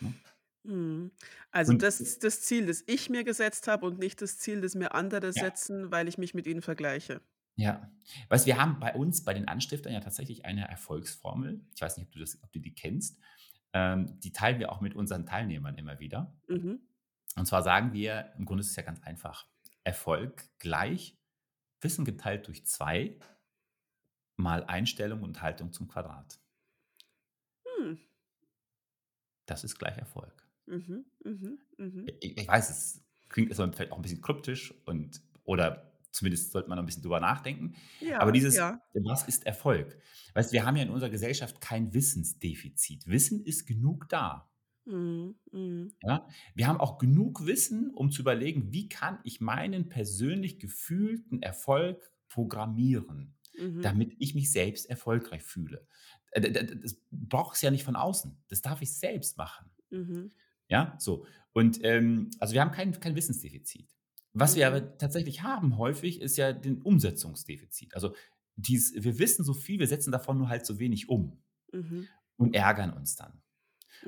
[0.00, 0.14] ne?
[0.66, 1.10] Mhm.
[1.50, 4.60] Also, Und das ist das Ziel, das ich mir gesetzt habe und nicht das Ziel,
[4.62, 7.20] das mir andere ja, setzen, weil ich mich mit ihnen vergleiche.
[7.56, 7.90] ja.
[8.28, 11.60] Weißt wir haben bei uns, bei den Anstiftern ja tatsächlich eine Erfolgsformel.
[11.74, 13.20] Ich weiß nicht, ob du das ob du die kennst.
[13.72, 16.34] Ähm, die teilen wir auch mit unseren Teilnehmern immer wieder.
[16.48, 16.76] Mhm.
[17.36, 19.46] Und zwar sagen wir, im Grunde ist es ja ganz einfach.
[19.82, 21.18] Erfolg gleich
[21.80, 23.18] Wissen geteilt durch 2
[24.38, 26.40] mal Einstellung und Haltung zum Quadrat.
[27.66, 27.94] Hm.
[29.48, 30.46] Das ist gleich Erfolg.
[30.66, 32.14] Mhm, mhm, mhm.
[32.22, 36.68] I ich weiß, es klingt erst vielleicht auch ein bisschen kryptisch und oder zumindest sollte
[36.68, 37.74] man noch 'n bisschen drüber nachdenken.
[38.18, 38.80] Aber Ja, dieses ja.
[38.94, 39.98] was ist Erfolg?
[40.34, 43.06] Weißt du, wir haben ja in unserer Gesellschaft kein Wissensdefizit.
[43.08, 44.48] Wissen ist genug da.
[44.86, 45.94] Mhm, mhm.
[46.02, 46.28] Ja?
[46.54, 52.12] Wir haben auch genug Wissen, um zu überlegen: „Wie kann ich meinen persönlich gefühlten Erfolg
[52.28, 53.94] programmieren, Mhm.
[53.94, 55.86] damit ich mich selbst erfolgreich fühle?“
[56.32, 58.42] Äh, das braucht es ja nicht von außen.
[58.48, 59.70] Das darf ich selbst machen.
[59.90, 60.34] Mhm.
[60.68, 61.26] Ja, so.
[61.52, 63.90] Und, ähm also, wir haben kein kein Wissensdefizit.
[64.32, 67.94] Was wir aber tatsächlich haben häufig, ist ja den Umsetzungsdefizit.
[67.94, 68.14] Also,
[68.56, 71.42] dies wir wissen so viel, wir setzen davon nur halt so wenig um
[71.72, 72.14] Mhm.
[72.38, 73.43] und ärgern uns dann.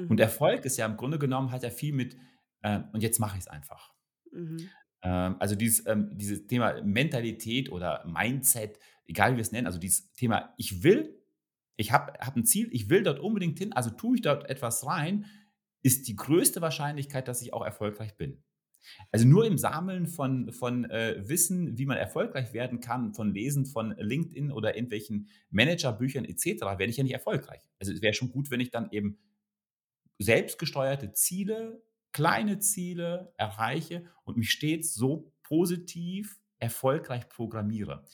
[0.09, 0.21] Und Mhm.
[0.21, 2.17] Erfolg ist ja im Grunde genommen hat ja viel mit,
[2.63, 3.93] äh: „Und jetzt mache ich's einfach.“
[4.33, 4.77] Mhm.
[5.03, 9.79] Ähm, also, dieses ähm, dieses Thema Mentalität oder Mindset, egal wie wir es nennen, also,
[9.79, 11.21] dieses Thema: „Ich will,
[11.77, 14.87] ich habe habe 'n Ziel, ich will dort unbedingt hin, also, tue ich dort etwas
[14.87, 15.27] rein“,
[15.83, 18.43] ist die größte Wahrscheinlichkeit, dass ich auch erfolgreich bin.
[19.13, 23.67] Also, nur im Sammeln von von, äh, Wissen, wie man erfolgreich werden kann, von Lesen
[23.67, 27.63] von LinkedIn oder irgendwelchen Managerbüchern et cetera, werde ich ja nicht erfolgreich.
[27.81, 29.19] Also, es wäre schon gut, wenn ich dann eben
[30.19, 38.05] selbstgesteuerte Ziele, kleine Ziele erreiche und mich stets so positiv erfolgreich programmiere.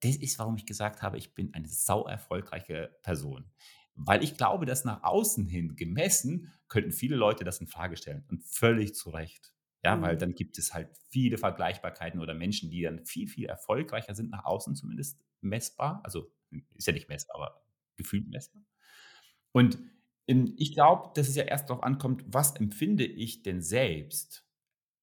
[0.00, 3.50] Das ist, warum ich gesagt habe, ich bin eine sau-erfolgreiche Person.
[3.94, 8.44] Weil ich glaube, dass nach außen hin gemessen könnten viele Leute das infrage stellen und
[8.44, 9.52] völlig zu Recht.
[9.84, 10.18] Ja, weil Mhm.
[10.18, 14.44] dann gibt es halt viele Vergleichbarkeiten oder Menschen, die dann viel, viel erfolgreicher sind, nach
[14.44, 16.00] außen zumindest messbar.
[16.04, 16.32] Also,
[16.74, 18.62] ist ja nicht messbar, aber gefühlt messbar.
[19.52, 19.78] Und,
[20.28, 24.46] ich glaube, dass es ja erst darauf ankommt, was empfinde ich denn selbst?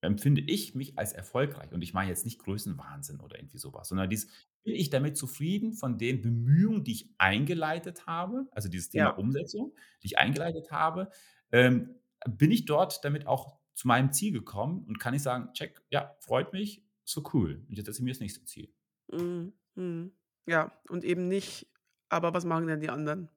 [0.01, 1.73] Empfinde ich mich als erfolgreich?
[1.73, 4.29] Und ich meine jetzt nicht Größenwahnsinn oder irgendwie so was, sondern dieses:
[4.63, 9.17] Bin ich damit zufrieden von den Bemühungen, die ich eingeleitet habe, also, dieses Thema Ja.
[9.17, 11.09] Umsetzung, die ich eingeleitet habe?
[11.51, 11.95] Ähm,
[12.29, 16.15] bin ich dort damit auch zu meinem Ziel gekommen und kann ich sagen: „Check, ja,
[16.21, 17.65] freut mich, so cool.
[17.69, 18.73] Und jetzt setze ich mir das nächste Ziel.“
[19.09, 20.11] Mhm, mhm.
[20.47, 21.67] Ja, und eben nicht:
[22.09, 23.29] „Aber was machen denn die anderen?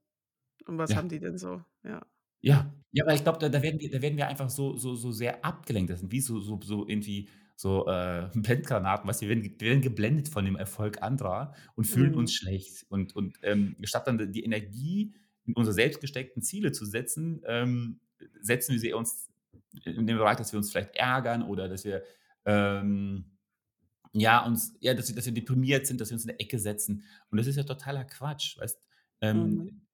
[0.67, 1.09] Und was haben Ja.
[1.09, 2.03] die denn so?“ Ja,
[2.43, 2.75] ja.
[2.93, 5.11] Ja, aber ich glaube, da da werden wir da werden wir einfach so so so
[5.11, 5.91] sehr abgelenkt.
[5.91, 9.27] Das sind wie so so so irgendwie so, äh, Blendgranaten, weißt du?
[9.29, 12.35] Wir werden wir werden geblendet von dem Erfolg anderer und fühlen uns Mhm.
[12.35, 12.85] schlecht.
[12.89, 15.15] Und und, ähm, statt dann die Energie
[15.45, 18.01] in unsere selbst gesteckten Ziele zu setzen, ähm,
[18.41, 19.29] setzen wir sie uns
[19.85, 22.03] in dem Bereich, dass wir uns vielleicht ärgern oder dass wir,
[22.45, 23.33] ähm,
[24.13, 26.59] ja, uns ja, dass wir dass wir deprimiert sind, dass wir uns in 'ne Ecke
[26.59, 27.05] setzen.
[27.31, 28.81] Und das ist ja totaler Quatsch, weißt?
[29.33, 29.61] Mhm.
[29.61, 29.83] Ähm,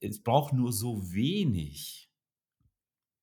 [0.00, 2.10] es braucht nur so wenig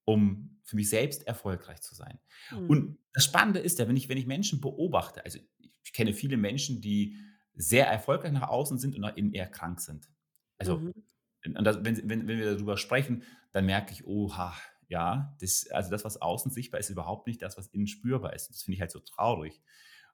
[0.06, 2.19] um für mich selbst erfolgreich zu sein.
[2.52, 2.67] Mhm.
[2.67, 5.39] Und das Spannende ist ja, wenn ich wenn ich Menschen beobachte also,
[5.84, 7.17] ich kenne viele Menschen, die
[7.54, 10.12] sehr erfolgreich nach außen sind und nach innen eher krank sind.
[10.58, 11.08] Also, Mhm.
[11.43, 13.23] das wenn wenn wenn wir darüber sprechen,
[13.54, 14.56] dann merke ich: „Oha,
[14.89, 18.50] ja, das also, das, was außen sichtbar ist, überhaupt nicht das, was innen spürbar ist.“
[18.50, 19.62] Das finde ich halt so traurig.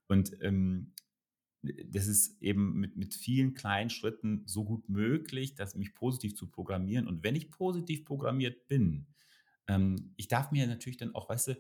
[0.08, 0.94] Und, ähm,
[1.64, 6.50] das ist eben mit mit vielen kleinen Schritten so gut möglich, das mich positiv zu
[6.50, 7.08] programmieren.
[7.08, 9.08] Und wenn ich positiv programmiert bin,
[9.68, 11.56] ähm, ich darf mir natürlich dann auch, weißt du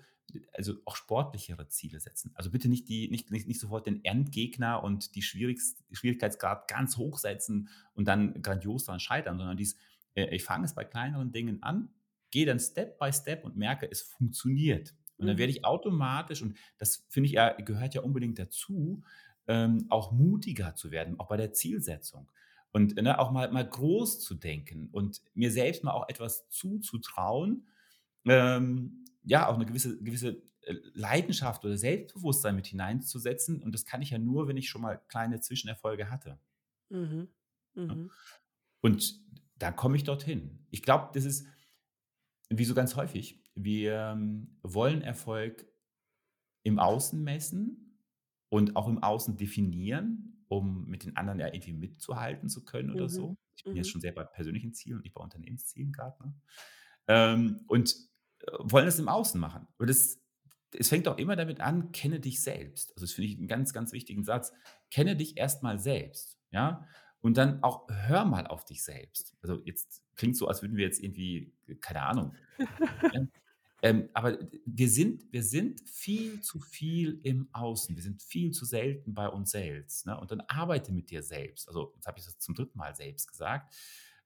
[0.53, 2.31] also, auch sportlichere Ziele setzen.
[2.35, 6.97] Also, bitte nicht die nicht nicht nicht sofort den Endgegner und die Schwierigst Schwierigkeitsgrad ganz
[6.97, 9.77] hoch setzen und dann grandios daran scheitern, sondern dies
[10.15, 11.89] äh, ich fange es bei kleineren Dingen an,
[12.31, 14.95] gehe dann Step by Step und merke, es funktioniert.
[15.17, 15.53] Und dann werde Mhm.
[15.53, 19.03] ich automatisch und das finde ich ja gehört ja unbedingt dazu,
[19.47, 22.31] ähm, auch mutiger zu werden, auch bei der Zielsetzung.
[22.71, 27.67] Und, ne, auch mal mal groß zu denken und mir selbst mal auch etwas zuzutrauen,
[28.25, 33.61] ähm, ja, auch 'ne gewisse gewisse, äh, Leidenschaft oder Selbstbewusstsein mit hineinzusetzen.
[33.63, 36.39] Und das kann ich ja nur, wenn ich schon mal kleine Zwischenerfolge hatte.
[36.91, 37.27] Mhm,
[37.75, 38.13] mhm.
[38.81, 39.21] Und
[39.57, 40.65] da komme ich dorthin.
[40.69, 41.47] Ich glaube, das ist
[42.49, 45.67] wie so ganz häufig, wir, ähm, wollen Erfolg
[46.63, 47.92] im Außen messen
[48.53, 53.09] und auch im Außen definieren, um mit den anderen ja irgendwie mitzuhalten zu können oder
[53.09, 53.37] Mhm, so.
[53.55, 53.91] Ich bin jetzt mhm.
[53.91, 56.35] schon sehr bei persönlichen Zielen, nicht bei Unternehmenszielen grad, ne?
[57.07, 57.95] Ähm, und,
[58.41, 59.67] äh, wollen das im Außen machen.
[59.77, 60.19] Und das
[60.75, 63.73] es fängt auch immer damit an: „Kenne dich selbst.“ Also, das finde ich 'n ganz,
[63.73, 64.53] ganz wichtigen Satz.
[64.91, 66.87] Kenne dich erst mal selbst, ja?
[67.21, 69.35] Und dann auch hör mal auf dich selbst.
[69.41, 72.35] Also, jetzt klingt so, als würden wir jetzt irgendwie, keine Ahnung,
[73.11, 73.21] ja?
[73.83, 77.95] Ähm, aber wir sind wir sind viel zu viel im Außen.
[77.95, 80.19] Wir sind viel zu selten bei uns selbst, ne?
[80.19, 81.67] Und dann arbeite mit dir selbst.
[81.67, 83.75] Also, jetzt habe ich das zum dritten Mal selbst gesagt.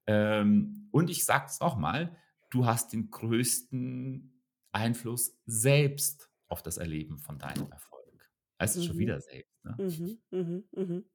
[0.07, 2.17] Ähm, und ich sage es noch mal,
[2.51, 8.31] du hast den größten Einfluss selbst auf das Erleben von deinem Erfolg.
[8.59, 8.99] Du, schon Mhm.
[8.99, 9.79] wieder selbst, ne?
[9.79, 10.21] Mhm.
[10.31, 10.69] Mhm.
[10.71, 11.05] Mhm.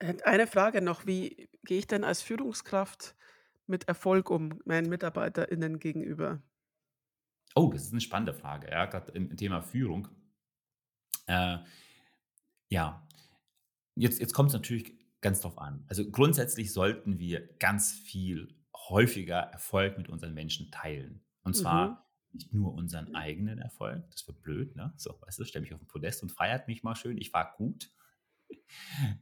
[0.00, 3.16] Äh, eine Frage noch: Wie gehe ich denn als Führungskraft
[3.66, 6.42] mit Erfolg um, meinen MitarbeiterInnen gegenüber?
[7.56, 10.08] Oh, das ist 'ne spannende Frage, ja, grad im Thema Führung.
[11.28, 11.58] Äh,
[12.70, 13.06] ja,
[13.96, 15.84] jetzt jetzt kommt's natürlich ganz drauf an.
[15.88, 18.56] Also, grundsätzlich sollten wir ganz viel
[18.90, 21.24] häufiger Erfolg mit unseren Menschen teilen.
[21.44, 21.56] Und Mhm.
[21.56, 24.94] zwar nicht nur unseren eigenen Erfolg, das wäre blöd, ne?
[24.98, 27.54] So, weißt du, stelle mich auf 'n Podest und feiert mich mal schön, ich war
[27.56, 27.90] gut.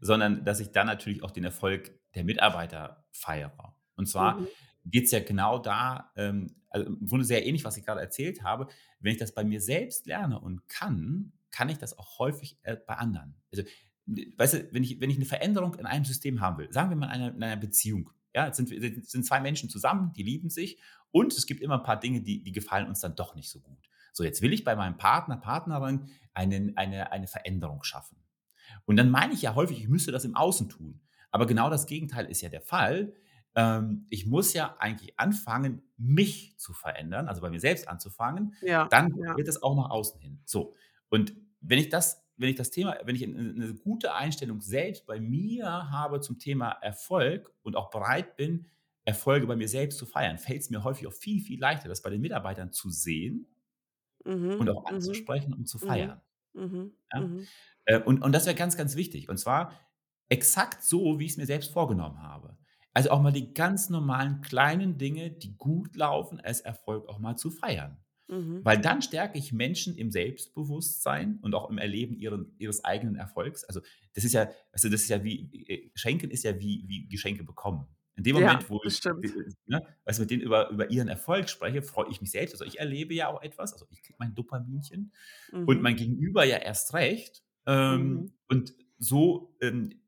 [0.01, 3.77] Sondern, dass ich dann natürlich auch den Erfolg der Mitarbeiter feiere.
[3.97, 4.51] Und zwar Mhm.
[4.85, 8.69] Geht's ja genau da, ähm also, im Grunde sehr ähnlich, was ich grade erzählt habe.
[9.01, 12.77] Wenn ich das bei mir selbst lerne und kann, kann ich das auch häufig, äh,
[12.77, 13.35] bei anderen.
[13.53, 13.65] Also,
[14.09, 16.91] n weißt du, wenn ich wenn ich 'ne Veränderung in einem System haben will, sagen
[16.91, 18.53] wir mal in einer in einer Beziehung, ja?
[18.53, 20.79] Sind sind 2 Menschen zusammen, die lieben sich
[21.13, 23.61] und es gibt immer 'n paar Dinge, die die gefallen uns dann doch nicht so
[23.61, 23.89] gut.
[24.13, 28.17] So, jetzt will ich bei meinem Partner, Partnerin einen eine eine Veränderung schaffen.
[28.87, 31.01] Und dann meine ich ja häufig, ich müsste das im Außen tun.
[31.33, 33.15] Aber genau das Gegenteil ist ja der Fall.
[33.57, 38.91] Ähm, ich muss ja eigentlich anfangen, mich zu verändern, also, bei mir selbst anzufangen, Ja,
[38.91, 39.37] dann ja.
[39.37, 40.43] wird es auch nach außen hin.
[40.47, 40.75] So,
[41.11, 45.07] und wenn ich das wenn ich das Thema wenn ich 'n 'ne gute Einstellung selbst
[45.07, 48.67] bei mir habe zum Thema Erfolg und auch bereit bin,
[49.05, 52.11] Erfolge bei mir selbst zu feiern, fällt's mir häufig auch viel, viel leichter, das bei
[52.11, 53.47] den Mitarbeitern zu sehen
[54.61, 54.71] und Mhm.
[54.71, 55.31] auch Mhm.
[55.41, 56.15] anzusprechen und zu Mhm.
[56.19, 56.21] feiern,
[56.55, 56.97] Mhm.
[57.15, 57.27] ja?
[57.27, 57.53] Mhm.
[57.87, 59.29] Äh, und und das wäre ganz, ganz wichtig.
[59.31, 59.73] Und zwar
[60.31, 62.59] exakt so, wie ich's mir selbst vorgenommen habe.
[62.95, 67.37] Also, auch mal die ganz normalen kleinen Dinge, die gut laufen, als Erfolg auch mal
[67.37, 67.99] zu feiern.
[68.29, 68.65] Mhm.
[68.65, 73.65] Weil dann stärke ich Menschen im Selbstbewusstsein und auch im Erleben ihren ihres eigenen Erfolgs.
[73.65, 73.81] Also,
[74.15, 77.45] das ist ja du, das ist ja wie äh, Schenken ist ja wie wie Geschenke
[77.45, 77.87] bekommen.
[78.17, 79.29] In dem Ja, Moment, wo das ich, äh,
[79.67, 79.83] ne,
[80.17, 82.53] du, mit denen über über ihren Erfolg spreche, freue ich mich selbst.
[82.55, 85.13] Also, ich erlebe ja auch etwas, also, ich kriege mein Dopaminchen
[85.65, 85.83] und Mhm.
[85.83, 87.43] mein Gegenüber ja erst recht.
[87.89, 88.27] Mhm.
[88.27, 90.00] Ähm, und so, ähm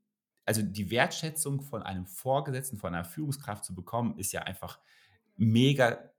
[0.58, 4.80] also, die Wertschätzung von einem Vorgesetzten, von einer Führungskraft zu bekommen, ist ja einfach
[5.36, 6.10] mega,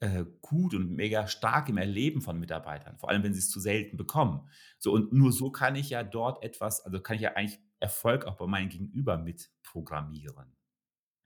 [0.00, 3.96] äh, gut und mega stark im Erleben von Mitarbeitern, vor allem, wenn sie's zu selten
[3.96, 4.48] bekommen.
[4.78, 8.26] So, und nur so kann ich ja dort etwas also, kann ich ja eigentlich Erfolg
[8.26, 10.56] auch bei meinem Gegenüber mit programmieren,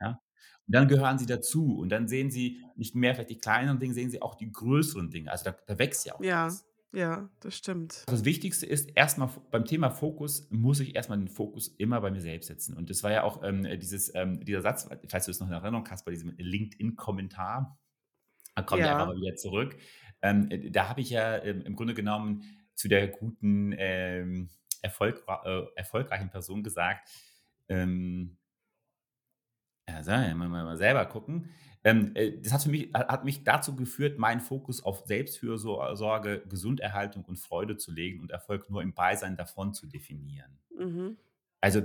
[0.01, 0.21] ja?
[0.67, 3.95] Und dann gehören sie dazu und dann sehen sie nicht mehr vielleicht die kleineren Dinge,
[3.95, 5.31] sehen sie auch die größeren Dinge.
[5.33, 6.65] Also, da da wächst ja auch Ja, was.
[6.93, 8.07] Ja, das stimmt.
[8.07, 11.69] Das Wichtigste ist erst mal f beim Thema Fokus muss ich erst mal den Fokus
[11.69, 12.77] immer bei mir selbst setzen.
[12.77, 15.53] Und das war ja auch, ähm, dieses ähm, dieser Satz, falls du es noch in
[15.53, 17.79] Erinnerung hast, bei diesem LinkedIn-Kommentar,
[18.57, 19.07] da kommt er einfach Ja.
[19.07, 19.77] mal wieder zurück.
[20.23, 24.51] Ähm, äh, da habe ich ja im im Grunde genommen zu der guten, ähm,
[24.83, 27.09] erfolgra äh, erfolgreichen Person gesagt,
[27.69, 28.39] ähm
[29.89, 31.51] Ja, jetzt müssen wir mal selber gucken.
[31.85, 35.95] Ähm, äh, das hat für mich ha hat mich dazu geführt, meinen Fokus auf Selbstfürso
[35.97, 40.59] Sorge, Gesunderhaltung und Freude zu legen und Erfolg nur im Beisein davon zu definieren.
[40.79, 41.17] Mhm.
[41.63, 41.81] Also,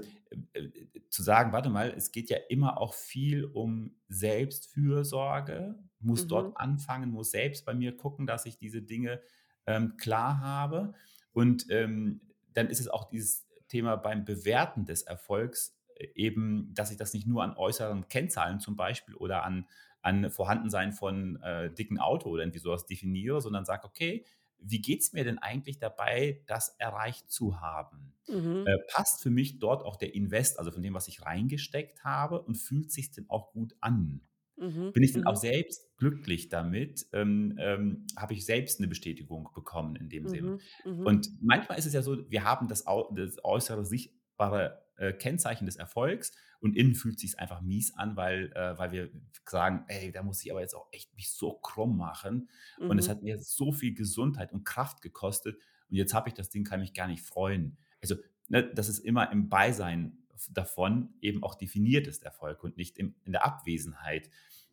[0.54, 6.28] äh, äh, zu sagen: „Warte mal, es geht ja immer auch viel um Selbstfürsorge, muss
[6.28, 6.28] Mhm.
[6.28, 9.22] dort anfangen, muss selbst bei mir gucken, dass ich diese Dinge,
[9.66, 10.94] ähm, klar habe.“
[11.34, 12.22] Und, ähm,
[12.54, 15.78] dann ist es auch dieses Thema beim Bewerten des Erfolgs
[16.16, 19.68] eben, dass ich das nicht nur an äußeren Kennzahlen zum Beispiel oder an
[20.02, 24.26] an Vorhandensein von, äh, dicken Auto oder irgendwie so was definiere, sondern sage: „Okay,
[24.60, 28.14] wie geht's mir denn eigentlich dabei, das erreicht zu haben?
[28.28, 28.66] Mhm.
[28.66, 32.42] Äh, passt für mich dort auch der Invest, also, von dem, was ich reingesteckt habe
[32.44, 34.22] und fühlt sich's denn auch gut an?
[34.58, 34.94] Mhm.
[34.94, 35.38] Bin ich denn auch Mhm.
[35.38, 37.08] selbst glücklich damit?
[37.14, 40.62] Ähm, ähm, habe ich selbst 'ne Bestätigung bekommen in dem Sinn?“ Mhm.
[40.84, 41.06] Mhm.
[41.06, 45.66] Und manchmal ist es ja so, wir haben das Au das äußere sichtbare, äh, Kennzeichen
[45.66, 49.10] des Erfolgs und innen fühlt sich's einfach mies an, weil äh, weil wir
[49.48, 52.50] sagen: „Ey, da muss ich aber jetzt auch echt mich so krumm machen
[52.88, 53.10] und es Mhm.
[53.10, 55.58] hat mir so viel Gesundheit und Kraft gekostet
[55.90, 58.16] und jetzt habe ich das Ding, kann mich gar nicht freuen.“ Also,
[58.48, 60.20] ne, dass es immer im Beisein
[60.52, 64.30] davon eben auch definiert ist, Erfolg und nicht im in der Abwesenheit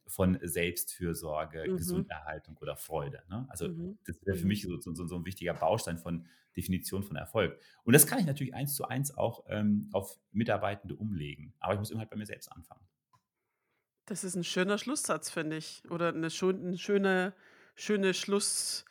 [0.06, 2.04] von Selbstfürsorge, Mhm.
[2.10, 3.46] Gesunderhaltung oder Freude, ne?
[3.50, 3.98] Also, Mhm.
[4.06, 4.48] das wäre für Mhm.
[4.48, 7.60] mich so so so 'n wichtiger Baustein von Definition von Erfolg.
[7.84, 11.78] Und das kann ich natürlich eins zu eins auch, ähm, auf Mitarbeitende umlegen, aber ich
[11.80, 12.86] muss immer halt bei mir selbst anfangen.
[14.08, 17.34] Das ist 'n schöner Schlusssatz, finde ich, oder 'ne schon 'n schöne
[17.76, 18.84] schöne Schluss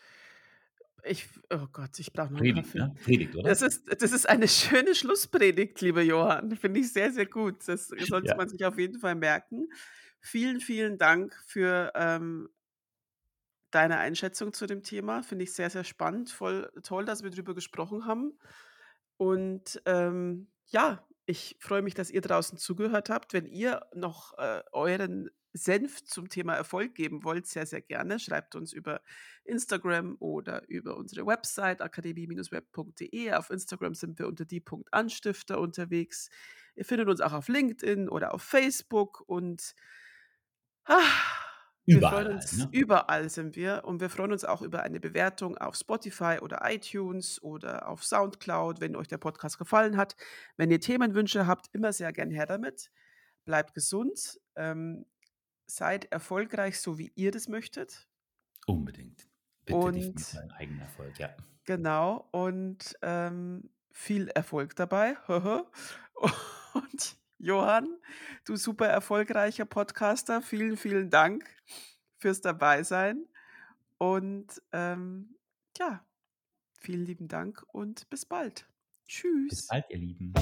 [1.04, 2.76] ich oh Gott, ich brauche noch Predigt, Kaffee.
[2.76, 2.96] ne?
[3.02, 3.62] Predigt, Das oder?
[3.62, 6.56] ist das ist eine schöne Schlusspredigt, lieber Johann.
[6.58, 7.68] Finde ich sehr, sehr gut.
[7.68, 8.36] Das sollte Ja.
[8.36, 9.68] man sich auf jeden Fall merken.
[10.22, 12.50] Vielen, vielen Dank für, ähm
[13.72, 15.24] deine Einschätzung zu dem Thema.
[15.24, 16.30] Finde ich sehr, sehr spannend.
[16.30, 18.38] Voll toll, dass wir drüber gesprochen haben.
[19.18, 23.34] Und, ähm, ja, ich freue mich, dass ihr draußen zugehört habt.
[23.34, 28.20] Wenn ihr noch, äh, euren Senf zum Thema Erfolg geben wollt, sehr, sehr gerne.
[28.20, 29.02] Schreibt uns über
[29.44, 33.34] Instagram oder über unsere Website akademie-web.de.
[33.34, 36.30] Auf Instagram sind wir unter die Anstifter unterwegs.
[36.76, 39.76] Ihr findet uns auch auf LinkedIn oder auf Facebook und
[41.86, 42.70] wir Überall freuen uns, ne?
[42.72, 47.42] überall sind wir und wir freuen uns auch über eine Bewertung auf Spotify oder iTunes
[47.42, 50.16] oder auf Soundcloud, wenn euch der Podcast gefallen hat.
[50.58, 52.92] Wenn ihr Themenwünsche habt, immer sehr gern her damit.
[53.46, 55.06] Bleibt gesund, ähm,
[55.66, 58.08] seid erfolgreich, so wie ihr das möchtet.
[58.68, 59.28] Unbedingt.
[59.66, 61.30] Bitte Und euren eigenen Erfolg, ja.
[61.66, 65.18] genau, und ähm, viel Erfolg dabei.
[66.74, 67.88] Und Johann,
[68.46, 71.44] du super erfolgreicher Podcaster, vielen, vielen Dank
[72.18, 73.26] fürs Dabeisein.
[73.98, 75.36] Und ähm,
[75.78, 76.06] ja,
[76.80, 78.68] vielen lieben Dank und bis bald.
[79.06, 79.68] Bis Tschüss.
[79.68, 80.34] bald, ihr Lieben.